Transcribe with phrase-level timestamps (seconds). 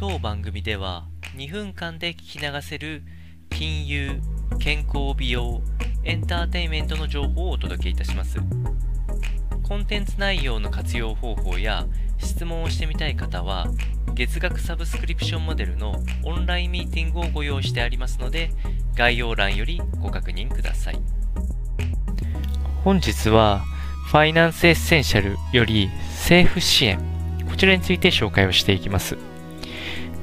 [0.00, 3.02] 当番組では2分間で聞き流せる
[3.50, 4.20] 金融、
[4.60, 5.60] 健康美容、
[6.04, 8.38] エンターテインメントの情報をお届けいたします。
[9.64, 11.84] コンテンツ内容の活用方法や
[12.18, 13.66] 質問をしてみたい方は
[14.14, 18.50] 月額サブスクリプションモデルのオンラインミーティングをご用意してありますので
[18.94, 21.00] 概要欄よりご確認ください。
[22.84, 23.64] 本日は
[24.06, 27.00] ファイナンスエッセンシャルより政府支援。
[27.50, 29.18] こちらについて紹介をしていきます。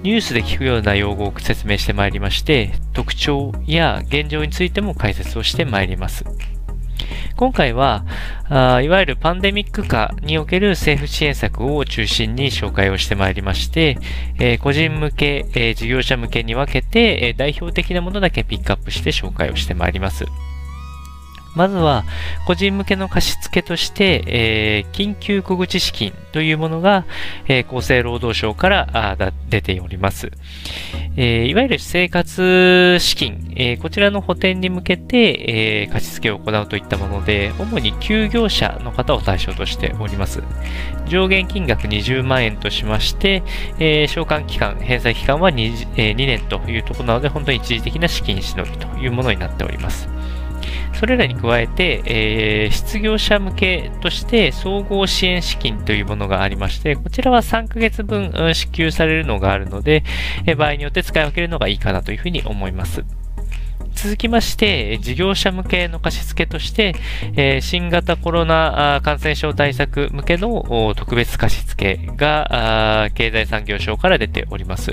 [0.05, 6.23] ニュースで聞くような用語を説明してまいりまして特徴や現状についても解説をしてまいります
[7.35, 8.05] 今回は
[8.47, 13.97] あ、いわゆるパンデミック下における政府支援策を中心に紹介をしてまいりまして、
[14.39, 20.25] えー、個人向け、えー、事業者向けに分けて、えー、代表的なものだけピックアップして紹介をしてまいります。
[21.55, 22.03] まずは、
[22.45, 27.05] 個人向けの貸付として、えー、緊急小口資金というものが、
[27.47, 30.31] えー、厚生労働省からあ出ております。
[31.15, 40.43] えー、いわゆる生活資金、え、こちらの補填に向けて、えー、貸付を行うといったもので、主に休業者の方を対象としております。
[41.07, 43.43] 上限金額20万円としまして、
[43.79, 50.14] え、償還期間、返済期間は 2,、え、2年というところなので、本当に一時的な資金しのぎというものになっております。
[50.99, 60.03] それらに加えて、えー、失業者向けとして総合支援資金というものがありまして、こちらは3ヶ月分支給されるのがあるので、
[60.45, 63.03] え場合によって使い分けるのがいいかなというふうに思います。
[63.93, 66.95] 続きまして、事業者向けの貸付として、
[67.35, 74.91] え新型コロナ感染症対策向けの特別貸付が経済産業省から出ております。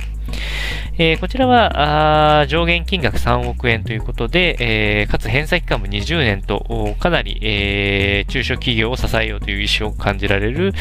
[1.04, 10.72] えー、こちらは上限金額3億円ということで、えー、かつ返済期間も20年と、かなり、えー、中小企業を支えようという意思を感じられる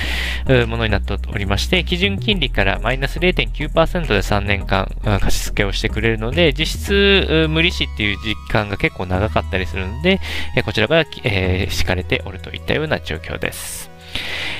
[0.67, 10.19] ものになっておりまして、基準金利からマイナス0.9%で3年間貸し付けをしてくれるので、実質無利子っていう実感が結構長かったりするので、
[10.63, 13.90] こちらが、え敷かれておるといったような状況です。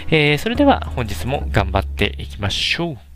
[0.10, 3.11] えそれでは本日も頑張っていきましょう。